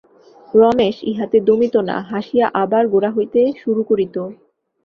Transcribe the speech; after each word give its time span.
রমেশ 0.53 0.97
ইহাতে 1.11 1.37
দমিত 1.47 1.75
না, 1.89 1.97
হাসিয়া 2.11 2.47
আবার 2.63 2.83
গোড়া 2.87 3.09
হইতে 3.11 3.41
শুরু 3.61 3.81
করিত। 3.89 4.15